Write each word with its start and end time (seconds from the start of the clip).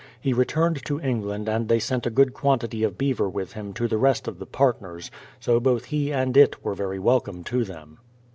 He 0.19 0.33
returned 0.33 0.83
to 0.85 0.99
England 0.99 1.47
and 1.47 1.67
they 1.67 1.77
sent 1.77 2.07
a 2.07 2.09
good 2.09 2.33
quantity 2.33 2.81
of 2.83 2.97
beaver 2.97 3.29
with 3.29 3.53
him 3.53 3.71
to 3.73 3.87
the 3.87 3.99
rest 3.99 4.27
of 4.27 4.39
the 4.39 4.47
partners; 4.47 5.11
so 5.39 5.59
both 5.59 5.85
he 5.85 6.11
and 6.11 6.35
it 6.35 6.65
were 6.65 6.73
very 6.73 6.97
welcome 6.97 7.43
to 7.43 7.63
them. 7.63 7.99